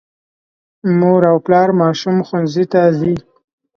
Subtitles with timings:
[0.99, 3.13] مور او پلار ماشوم ښوونځي ته ځي.